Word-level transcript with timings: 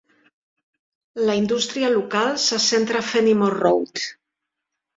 La 1.27 1.35
indústria 1.41 1.91
local 1.97 2.33
se 2.47 2.61
centra 2.71 3.05
a 3.05 3.09
Fenimore 3.13 3.61
Road. 3.61 4.05